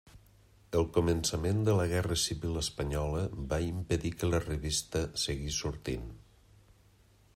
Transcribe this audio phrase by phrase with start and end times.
[0.77, 3.21] El començament de la guerra civil espanyola
[3.53, 6.09] va impedir que la revista seguís sortint.